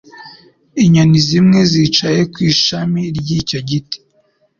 Inyoni 0.83 1.19
zimwe 1.27 1.59
zicaye 1.71 2.21
ku 2.31 2.37
ishami 2.51 3.01
ryicyo 3.17 3.59
giti. 3.69 3.97